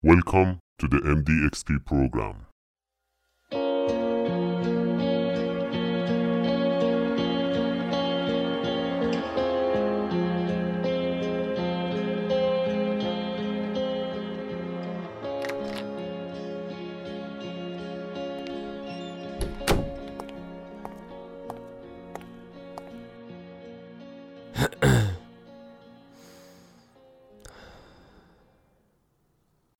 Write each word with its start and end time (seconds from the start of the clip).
Welcome 0.00 0.60
to 0.78 0.86
the 0.86 0.98
MDXP 0.98 1.84
program. 1.84 2.47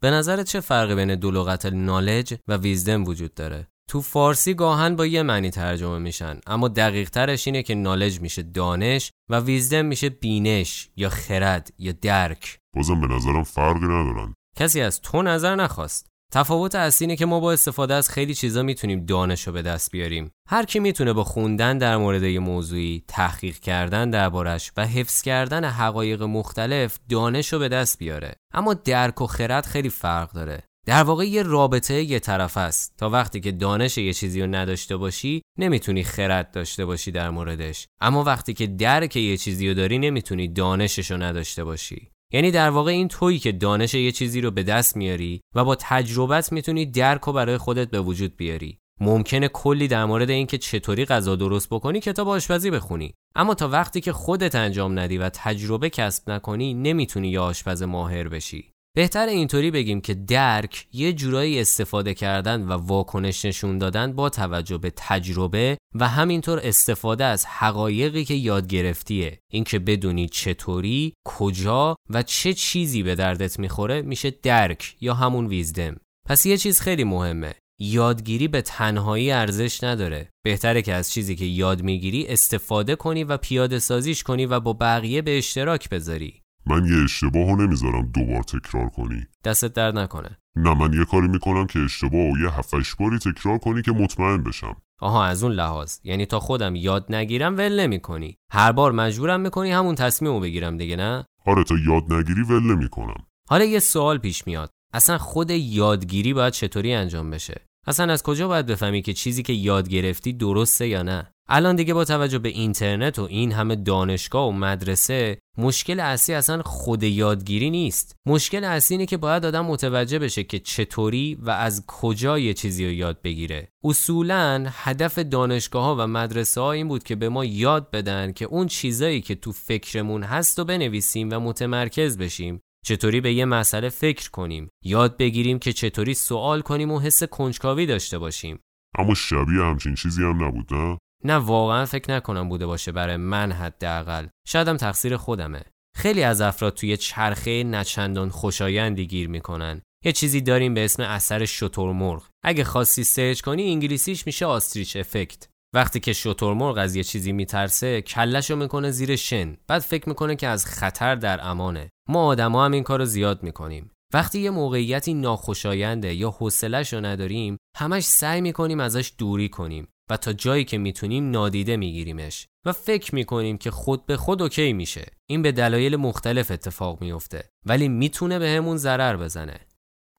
به 0.02 0.10
نظرت 0.10 0.46
چه 0.46 0.60
فرقی 0.60 0.94
بین 0.94 1.14
دو 1.14 1.30
لغت 1.30 1.66
نالج 1.66 2.34
و 2.48 2.56
ویزدم 2.56 3.04
وجود 3.04 3.34
داره؟ 3.34 3.68
تو 3.88 4.00
فارسی 4.00 4.54
گاهن 4.54 4.96
با 4.96 5.06
یه 5.06 5.22
معنی 5.22 5.50
ترجمه 5.50 5.98
میشن 5.98 6.40
اما 6.46 6.68
دقیق 6.68 7.10
ترش 7.10 7.46
اینه 7.46 7.62
که 7.62 7.74
نالج 7.74 8.20
میشه 8.20 8.42
دانش 8.42 9.12
و 9.28 9.40
ویزدم 9.40 9.84
میشه 9.86 10.08
بینش 10.08 10.90
یا 10.96 11.08
خرد 11.08 11.72
یا 11.78 11.92
درک 11.92 12.58
بازم 12.76 13.00
به 13.00 13.06
نظرم 13.14 13.42
فرقی 13.42 13.86
ندارن. 13.86 14.34
کسی 14.56 14.80
از 14.80 15.00
تو 15.00 15.22
نظر 15.22 15.56
نخواست 15.56 16.06
تفاوت 16.32 16.74
اصلی 16.74 17.04
اینه 17.04 17.16
که 17.16 17.26
ما 17.26 17.40
با 17.40 17.52
استفاده 17.52 17.94
از 17.94 18.10
خیلی 18.10 18.34
چیزا 18.34 18.62
می‌تونیم 18.62 19.06
دانش 19.06 19.46
رو 19.46 19.52
به 19.52 19.62
دست 19.62 19.90
بیاریم. 19.90 20.30
هر 20.48 20.64
کی 20.64 20.78
می‌تونه 20.78 21.12
با 21.12 21.24
خوندن 21.24 21.78
در 21.78 21.96
مورد 21.96 22.22
یه 22.22 22.38
موضوعی 22.38 23.04
تحقیق 23.08 23.58
کردن 23.58 24.10
دربارش 24.10 24.72
و 24.76 24.86
حفظ 24.86 25.22
کردن 25.22 25.64
حقایق 25.64 26.22
مختلف 26.22 26.98
دانش 27.08 27.52
رو 27.52 27.58
به 27.58 27.68
دست 27.68 27.98
بیاره. 27.98 28.32
اما 28.54 28.74
درک 28.74 29.20
و 29.20 29.26
خرد 29.26 29.66
خیلی 29.66 29.90
فرق 29.90 30.32
داره. 30.32 30.62
در 30.86 31.02
واقع 31.02 31.24
یه 31.24 31.42
رابطه 31.42 32.02
یه 32.02 32.18
طرف 32.18 32.56
است. 32.56 32.94
تا 32.98 33.10
وقتی 33.10 33.40
که 33.40 33.52
دانش 33.52 33.98
یه 33.98 34.12
چیزی 34.12 34.40
رو 34.40 34.46
نداشته 34.46 34.96
باشی 34.96 35.42
نمی‌تونی 35.58 36.04
خرد 36.04 36.50
داشته 36.50 36.84
باشی 36.84 37.10
در 37.10 37.30
موردش. 37.30 37.86
اما 38.00 38.24
وقتی 38.24 38.54
که 38.54 38.66
درک 38.66 39.16
یه 39.16 39.36
چیزی 39.36 39.68
رو 39.68 39.74
داری 39.74 39.98
نمی‌تونی 39.98 40.48
دانشش 40.48 41.10
رو 41.10 41.16
نداشته 41.16 41.64
باشی. 41.64 42.10
یعنی 42.32 42.50
در 42.50 42.70
واقع 42.70 42.90
این 42.90 43.08
تویی 43.08 43.38
که 43.38 43.52
دانش 43.52 43.94
یه 43.94 44.12
چیزی 44.12 44.40
رو 44.40 44.50
به 44.50 44.62
دست 44.62 44.96
میاری 44.96 45.40
و 45.54 45.64
با 45.64 45.74
تجربت 45.74 46.52
می‌تونی 46.52 46.86
درک 46.86 47.28
و 47.28 47.32
برای 47.32 47.58
خودت 47.58 47.90
به 47.90 48.00
وجود 48.00 48.36
بیاری. 48.36 48.78
ممکنه 49.00 49.48
کلی 49.48 49.88
در 49.88 50.04
مورد 50.04 50.30
اینکه 50.30 50.58
چطوری 50.58 51.04
غذا 51.04 51.36
درست 51.36 51.68
بکنی 51.70 52.00
کتاب 52.00 52.28
آشپزی 52.28 52.70
بخونی. 52.70 53.14
اما 53.34 53.54
تا 53.54 53.68
وقتی 53.68 54.00
که 54.00 54.12
خودت 54.12 54.54
انجام 54.54 54.98
ندی 54.98 55.18
و 55.18 55.28
تجربه 55.28 55.90
کسب 55.90 56.30
نکنی 56.30 56.74
نمی‌تونی 56.74 57.28
یه 57.28 57.40
آشپز 57.40 57.82
ماهر 57.82 58.28
بشی. 58.28 58.72
بهتر 58.98 59.26
اینطوری 59.26 59.70
بگیم 59.70 60.00
که 60.00 60.14
درک 60.14 60.86
یه 60.92 61.12
جورایی 61.12 61.60
استفاده 61.60 62.14
کردن 62.14 62.62
و 62.62 62.72
واکنش 62.72 63.44
نشون 63.44 63.78
دادن 63.78 64.12
با 64.12 64.30
توجه 64.30 64.78
به 64.78 64.92
تجربه 64.96 65.78
و 65.94 66.08
همینطور 66.08 66.60
استفاده 66.62 67.24
از 67.24 67.46
حقایقی 67.46 68.24
که 68.24 68.34
یاد 68.34 68.66
گرفتیه. 68.66 69.38
اینکه 69.52 69.78
بدونی 69.78 70.28
چطوری، 70.28 71.12
کجا 71.24 71.96
و 72.10 72.22
چه 72.22 72.54
چیزی 72.54 73.02
به 73.02 73.14
دردت 73.14 73.58
می‌خوره 73.58 74.02
میشه 74.02 74.30
درک 74.30 74.96
یا 75.00 75.14
همون 75.14 75.46
ویزدم. 75.46 75.96
پس 76.28 76.46
یه 76.46 76.56
چیز 76.56 76.80
خیلی 76.80 77.04
مهمه. 77.04 77.54
یادگیری 77.80 78.48
به 78.48 78.62
تنهایی 78.62 79.30
ارزش 79.30 79.84
نداره. 79.84 80.28
بهتره 80.44 80.82
که 80.82 80.94
از 80.94 81.12
چیزی 81.12 81.36
که 81.36 81.44
یاد 81.44 81.82
می‌گیری 81.82 82.26
استفاده 82.26 82.96
کنی 82.96 83.24
و 83.24 83.36
پیاده 83.36 83.78
سازیش 83.78 84.22
کنی 84.22 84.46
و 84.46 84.60
با 84.60 84.72
بقیه 84.72 85.22
به 85.22 85.38
اشتراک 85.38 85.88
بذاری. 85.88 86.42
من 86.68 86.84
یه 86.86 87.04
اشتباه 87.04 87.50
رو 87.50 87.56
نمی‌ذارم 87.56 88.10
دوبار 88.14 88.42
تکرار 88.42 88.88
کنی. 88.88 89.26
دستت 89.44 89.72
درد 89.72 89.98
نکنه 89.98 90.38
نه 90.56 90.74
من 90.74 90.92
یه 90.92 91.04
کاری 91.04 91.28
می‌کنم 91.28 91.66
که 91.66 91.78
اشتباه 91.78 92.32
و 92.32 92.38
یه 92.38 92.50
هفتش 92.50 92.94
باری 92.94 93.18
تکرار 93.18 93.58
کنی 93.58 93.82
که 93.82 93.92
مطمئن 93.92 94.42
بشم. 94.42 94.76
آها 95.00 95.24
از 95.24 95.42
اون 95.42 95.52
لحاظ 95.52 95.98
یعنی 96.04 96.26
تا 96.26 96.40
خودم 96.40 96.74
یاد 96.76 97.14
نگیرم 97.14 97.56
ول 97.56 97.80
نمی 97.80 98.00
کنی 98.00 98.36
هر 98.52 98.72
بار 98.72 98.92
مجبورم 98.92 99.40
می‌کنی 99.40 99.70
همون 99.70 99.94
تصمیم 99.94 100.32
رو 100.32 100.40
بگیرم 100.40 100.76
دیگه 100.76 100.96
نه 100.96 101.24
آره 101.46 101.64
تا 101.64 101.74
یاد 101.86 102.12
نگیری 102.12 102.42
ول 102.42 102.62
نمی‌کنم. 102.62 103.26
حالا 103.48 103.64
یه 103.64 103.78
سوال 103.78 104.18
پیش 104.18 104.46
میاد 104.46 104.70
اصلا 104.94 105.18
خود 105.18 105.50
یادگیری 105.50 106.34
باید 106.34 106.52
چطوری 106.52 106.94
انجام 106.94 107.30
بشه 107.30 107.67
اصلا 107.88 108.12
از 108.12 108.22
کجا 108.22 108.48
باید 108.48 108.66
بفهمی 108.66 109.02
که 109.02 109.12
چیزی 109.12 109.42
که 109.42 109.52
یاد 109.52 109.88
گرفتی 109.88 110.32
درسته 110.32 110.88
یا 110.88 111.02
نه؟ 111.02 111.32
الان 111.48 111.76
دیگه 111.76 111.94
با 111.94 112.04
توجه 112.04 112.38
به 112.38 112.48
اینترنت 112.48 113.18
و 113.18 113.22
این 113.22 113.52
همه 113.52 113.76
دانشگاه 113.76 114.48
و 114.48 114.52
مدرسه 114.52 115.38
مشکل 115.58 116.00
اصلی 116.00 116.34
اصلا 116.34 116.62
خود 116.62 117.02
یادگیری 117.02 117.70
نیست. 117.70 118.16
مشکل 118.26 118.64
اصلی 118.64 118.94
اینه 118.94 119.06
که 119.06 119.16
باید 119.16 119.46
آدم 119.46 119.66
متوجه 119.66 120.18
بشه 120.18 120.44
که 120.44 120.58
چطوری 120.58 121.38
و 121.40 121.50
از 121.50 121.84
کجا 121.86 122.38
یه 122.38 122.54
چیزی 122.54 122.86
رو 122.86 122.92
یاد 122.92 123.22
بگیره. 123.22 123.68
اصولا 123.84 124.66
هدف 124.68 125.18
دانشگاه 125.18 125.84
ها 125.84 125.96
و 125.98 126.06
مدرسه 126.06 126.60
ها 126.60 126.72
این 126.72 126.88
بود 126.88 127.02
که 127.02 127.16
به 127.16 127.28
ما 127.28 127.44
یاد 127.44 127.90
بدن 127.90 128.32
که 128.32 128.44
اون 128.44 128.66
چیزایی 128.66 129.20
که 129.20 129.34
تو 129.34 129.52
فکرمون 129.52 130.22
هست 130.22 130.58
و 130.58 130.64
بنویسیم 130.64 131.28
و 131.32 131.40
متمرکز 131.40 132.18
بشیم. 132.18 132.60
چطوری 132.84 133.20
به 133.20 133.32
یه 133.32 133.44
مسئله 133.44 133.88
فکر 133.88 134.30
کنیم؟ 134.30 134.68
یاد 134.84 135.16
بگیریم 135.16 135.58
که 135.58 135.72
چطوری 135.72 136.14
سوال 136.14 136.60
کنیم 136.60 136.90
و 136.90 137.00
حس 137.00 137.22
کنجکاوی 137.22 137.86
داشته 137.86 138.18
باشیم. 138.18 138.60
اما 138.98 139.14
شبیه 139.14 139.62
همچین 139.62 139.94
چیزی 139.94 140.22
هم 140.22 140.44
نبود 140.44 140.74
نه؟ 140.74 140.98
نه 141.24 141.34
واقعا 141.34 141.86
فکر 141.86 142.14
نکنم 142.14 142.48
بوده 142.48 142.66
باشه 142.66 142.92
برای 142.92 143.16
من 143.16 143.52
حداقل. 143.52 144.26
شایدم 144.48 144.76
تقصیر 144.76 145.16
خودمه. 145.16 145.64
خیلی 145.96 146.22
از 146.22 146.40
افراد 146.40 146.74
توی 146.74 146.96
چرخه 146.96 147.64
نچندان 147.64 148.28
خوشایندی 148.28 149.06
گیر 149.06 149.28
می‌کنن. 149.28 149.82
یه 150.04 150.12
چیزی 150.12 150.40
داریم 150.40 150.74
به 150.74 150.84
اسم 150.84 151.02
اثر 151.02 151.44
شترمرغ. 151.44 152.28
اگه 152.44 152.64
خواستی 152.64 153.04
search 153.04 153.40
کنی 153.40 153.70
انگلیسیش 153.70 154.26
میشه 154.26 154.46
ostrich 154.46 154.96
effect 154.96 155.48
وقتی 155.74 156.00
که 156.00 156.12
شترمرغ 156.12 156.78
از 156.78 156.96
یه 156.96 157.04
چیزی 157.04 157.32
میترسه 157.32 158.02
کلشو 158.02 158.56
می‌کنه 158.56 158.90
زیر 158.90 159.16
شن. 159.16 159.56
بعد 159.66 159.82
فکر 159.82 160.08
می‌کنه 160.08 160.36
که 160.36 160.48
از 160.48 160.66
خطر 160.66 161.14
در 161.14 161.48
امانه. 161.48 161.90
ما 162.08 162.26
آدما 162.26 162.64
هم 162.64 162.72
این 162.72 162.82
کارو 162.82 163.04
زیاد 163.04 163.42
می‌کنیم. 163.42 163.90
وقتی 164.14 164.40
یه 164.40 164.50
موقعیتی 164.50 165.14
ناخوشاینده 165.14 166.14
یا 166.14 166.30
حوصله‌ش 166.30 166.92
رو 166.92 167.00
نداریم 167.00 167.56
همش 167.76 168.04
سعی 168.04 168.40
می‌کنیم 168.40 168.80
ازش 168.80 169.12
دوری 169.18 169.48
کنیم 169.48 169.88
و 170.10 170.16
تا 170.16 170.32
جایی 170.32 170.64
که 170.64 170.78
می‌تونیم 170.78 171.30
نادیده 171.30 171.76
میگیریمش 171.76 172.46
و 172.66 172.72
فکر 172.72 173.14
می‌کنیم 173.14 173.58
که 173.58 173.70
خود 173.70 174.06
به 174.06 174.16
خود 174.16 174.42
OK 174.42 174.72
میشه. 174.72 175.12
این 175.30 175.42
به 175.42 175.52
دلایل 175.52 175.96
مختلف 175.96 176.50
اتفاق 176.50 177.00
میفته 177.00 177.50
ولی 177.66 177.88
می‌تونه 177.88 178.38
به 178.38 178.48
همون 178.48 178.76
ضرر 178.76 179.16
بزنه. 179.16 179.60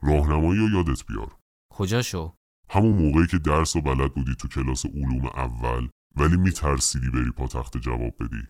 راهنمایی 0.02 0.60
رو 0.60 0.70
یادت 0.70 1.06
بیار. 1.08 1.36
کجاشو؟ 1.74 2.34
همون 2.70 2.94
موقعی 2.94 3.28
که 3.28 3.38
درس 3.38 3.76
و 3.76 3.82
بلد 3.82 4.14
بودی 4.14 4.36
تو 4.36 4.48
کلاس 4.48 4.86
علوم 4.86 5.26
اول 5.26 5.88
ولی 6.16 6.38
میترسیدی 6.38 7.10
بری 7.10 7.32
پا 7.32 7.48
تخت 7.48 7.78
جواب 7.78 8.14
بدی. 8.20 8.48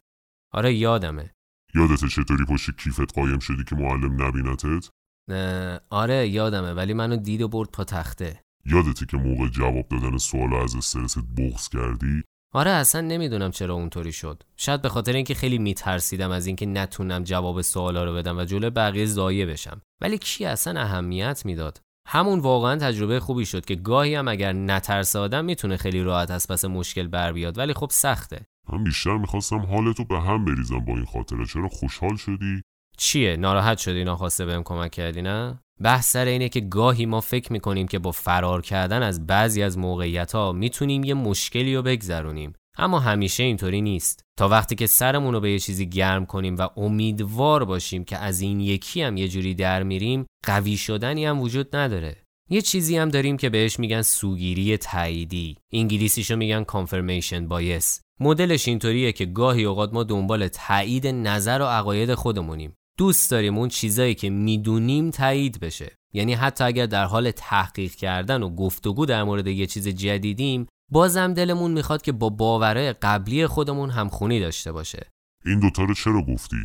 آره 0.54 0.74
یادمه 0.74 1.32
یادت 1.76 2.06
چطوری 2.06 2.46
پشت 2.46 2.78
کیفت 2.78 3.14
قایم 3.14 3.40
شدی 3.40 3.64
که 3.64 3.76
معلم 3.76 4.22
نبینتت؟ 4.22 4.90
نه، 5.30 5.80
آره 5.90 6.28
یادمه 6.28 6.74
ولی 6.74 6.94
منو 6.94 7.18
دید 7.18 7.42
و 7.42 7.48
برد 7.48 7.70
پا 7.70 7.84
تخته 7.84 8.44
یادته 8.66 9.06
که 9.06 9.18
موقع 9.18 9.50
جواب 9.50 9.88
دادن 9.88 10.18
سوال 10.18 10.54
از 10.54 10.76
استرست 10.76 11.20
بغض 11.38 11.70
کردی؟ 11.70 12.24
آره 12.54 12.72
اصلا 12.72 13.02
نمی‌دونم 13.02 13.52
چرا 13.52 13.74
اونطوری 13.74 14.12
شد 14.12 14.44
شاید 14.56 14.82
به 14.82 14.90
خاطر 14.90 15.14
اینکه 15.14 15.34
خیلی 15.34 15.58
میترسیدم 15.58 16.32
از 16.32 16.48
اینکه 16.48 16.66
نتونم 16.66 17.24
جواب 17.24 17.62
سوالا 17.62 18.04
رو 18.04 18.14
بدم 18.14 18.38
و 18.38 18.46
جلو 18.46 18.70
بقیه 18.70 19.06
ضایع 19.06 19.46
بشم 19.46 19.82
ولی 20.02 20.18
کی 20.18 20.46
اصلا 20.46 20.82
اهمیت 20.82 21.46
می‌داد 21.46 21.82
همون 22.12 22.40
واقعا 22.40 22.76
تجربه 22.76 23.20
خوبی 23.20 23.46
شد 23.46 23.66
که 23.66 23.76
گاهی 23.76 24.16
هم 24.16 24.28
اگر 24.28 24.54
نترس 24.54 25.16
آدم 25.16 25.46
می‌تونه 25.46 25.78
خیلی 25.78 26.04
راحت 26.04 26.32
از 26.32 26.48
پس 26.48 26.66
مشکل 26.66 27.08
بر 27.08 27.32
بیاد 27.32 27.58
ولی 27.58 27.74
خب 27.74 27.88
سخته. 27.92 28.46
من 28.74 28.84
بیشتر 28.84 29.18
می‌خواستم 29.18 29.60
حالتو 29.60 30.04
به 30.04 30.20
هم 30.20 30.46
بریزم 30.46 30.80
با 30.80 30.94
این 30.94 31.06
خاطره. 31.06 31.46
چرا 31.46 31.68
خوشحال 31.68 32.16
شدی؟ 32.16 32.62
چیه؟ 32.98 33.38
ناراحت 33.38 33.78
شدی؟ 33.78 34.04
ناخواسته 34.04 34.46
بهم 34.46 34.64
کمک 34.64 34.92
کردی 34.92 35.22
نه؟ 35.22 35.60
بحث 35.82 36.12
سر 36.12 36.26
اینه 36.26 36.50
که 36.50 36.60
گاهی 36.60 37.06
ما 37.06 37.22
فکر 37.22 37.54
می‌کنیم 37.54 37.88
که 37.88 38.00
با 38.00 38.12
فرار 38.12 38.62
کردن 38.62 39.04
از 39.04 39.28
بعضی 39.28 39.64
از 39.64 39.78
موقعیت 39.78 40.32
ها 40.32 40.52
می‌تونیم 40.52 41.04
یه 41.04 41.14
مشکلی 41.14 41.76
رو 41.76 41.82
بگذرونیم. 41.82 42.54
اما 42.80 43.00
همیشه 43.00 43.44
اینطوری 43.44 43.82
نیست. 43.82 44.22
تا 44.38 44.48
وقتی 44.48 44.76
که 44.76 44.88
سرمون 44.88 45.34
رو 45.34 45.40
به 45.40 45.52
یه 45.52 45.60
چیزی 45.60 45.90
گرم 45.90 46.26
کنیم 46.26 46.58
و 46.58 46.68
امیدوار 46.78 47.66
باشیم 47.66 48.04
که 48.04 48.18
از 48.18 48.42
این 48.42 48.60
یکی 48.60 49.02
هم 49.02 49.18
یه 49.18 49.28
جوری 49.28 49.54
در 49.54 49.84
میریم 49.84 50.26
قوی 50.46 50.78
شدنی 50.78 51.26
هم 51.26 51.42
وجود 51.42 51.76
نداره. 51.76 52.16
یه 52.50 52.62
چیزی 52.62 52.98
هم 52.98 53.10
داریم 53.10 53.38
که 53.38 53.50
بهش 53.50 53.80
میگن 53.80 54.02
سوگیری 54.02 54.78
تاییدی. 54.78 55.58
انگلیسیشو 55.74 56.36
میگن 56.36 56.64
confirmation 56.64 57.50
bias. 57.50 58.00
مدلش 58.20 58.68
اینطوریه 58.68 59.12
که 59.12 59.26
گاهی 59.26 59.64
اوقات 59.64 59.94
ما 59.94 60.04
دنبال 60.04 60.48
تایید 60.48 61.08
نظر 61.08 61.62
و 61.62 61.66
عقاید 61.66 62.14
خودمونیم. 62.14 62.74
دوست 62.98 63.32
داریم 63.32 63.58
اون 63.58 63.70
چیزایی 63.70 64.16
که 64.16 64.30
می‌دونیم 64.30 65.12
تایید 65.12 65.60
بشه. 65.60 65.96
یعنی 66.14 66.34
حتی 66.34 66.64
اگر 66.64 66.86
در 66.86 67.06
حال 67.06 67.32
تحقیق 67.32 67.92
کردن 67.92 68.44
و 68.44 68.56
گفتگو 68.56 69.06
در 69.06 69.24
مورد 69.24 69.48
یه 69.48 69.66
چیز 69.66 69.88
جدیدیم 69.88 70.68
بازم 70.92 71.34
دلمون 71.34 71.72
می‌خواد 71.72 72.02
که 72.02 72.12
با 72.12 72.30
باورهای 72.30 72.94
قبلی 72.94 73.48
خودمون 73.48 73.90
همخونی 73.90 74.40
داشته 74.40 74.72
باشه. 74.72 75.08
این 75.46 75.60
دوتا 75.60 75.84
رو 75.84 75.94
چرا 75.94 76.22
گفتی؟ 76.22 76.58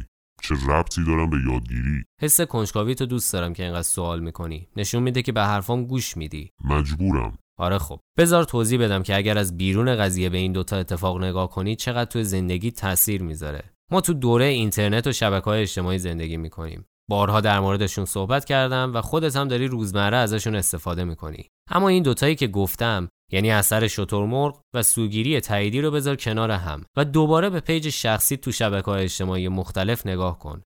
چه 0.43 0.55
ربطی 0.69 1.05
دارم 1.05 1.31
به 1.31 1.37
یادگیری؟ 1.53 2.05
حس 2.21 2.41
کنجکاوی 2.41 2.95
تو 2.95 3.07
دوست 3.07 3.33
دارم 3.33 3.53
که 3.53 3.63
اینقدر 3.63 3.83
سوال 3.83 4.21
می‌کنی. 4.21 4.69
نشون 4.77 5.03
میده 5.03 5.23
که 5.23 5.33
به 5.33 5.43
حرفام 5.43 5.85
گوش 5.85 6.17
میدی. 6.17 6.51
مجبورم. 6.65 7.39
آره 7.59 7.79
خب. 7.79 8.01
بذار 8.19 8.45
توضیح 8.45 8.81
بدم 8.81 9.03
که 9.03 9.17
اگر 9.17 9.39
از 9.39 9.57
بیرون 9.57 9.97
قضیه 9.97 10.29
به 10.29 10.39
این 10.39 10.53
دوتا 10.53 10.77
اتفاق 10.77 11.25
نگاه 11.25 11.51
کنی 11.51 11.77
چقدر 11.77 12.11
توی 12.11 12.25
زندگی 12.25 12.71
تاثیر 12.71 13.23
می‌ذاره؟ 13.23 13.65
ما 13.91 14.01
تو 14.01 14.15
دوره 14.15 14.45
اینترنت 14.45 15.07
و 15.07 15.13
شبکه 15.13 15.45
های 15.45 15.63
اجتماعی 15.63 15.99
زندگی 15.99 16.37
می‌کنیم. 16.37 16.85
بارها 17.11 17.41
در 17.41 17.61
موردشون 17.61 18.05
صحبت 18.05 18.45
کردم 18.45 18.93
و 18.95 19.01
خودت 19.01 19.37
هم 19.37 19.49
داری 19.49 19.67
روزمره 19.67 20.17
ازشون 20.17 20.57
استفاده 20.57 21.05
می‌کنی. 21.05 21.49
اما 21.71 21.89
این 21.89 22.03
دوتایی 22.03 22.35
که 22.35 22.47
گفتم 22.47 23.09
یعنی 23.33 23.51
اثر 23.51 23.87
شترمرغ 23.87 24.61
و 24.75 24.83
سوگیری 24.83 25.41
تاییدی 25.41 25.81
رو 25.81 25.91
بذار 25.91 26.17
کنار 26.17 26.51
هم 26.51 26.85
و 26.97 27.05
دوباره 27.05 27.51
به 27.51 27.61
پیج 27.61 27.89
شخصی 27.89 28.37
تو 28.37 28.53
شبکه 28.53 28.89
اجتماعی 28.89 29.49
مختلف 29.49 30.07
نگاه 30.07 30.39
کن. 30.39 30.63